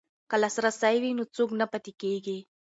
[0.29, 2.37] که لاسرسی وي نو څوک نه پاتې کیږي.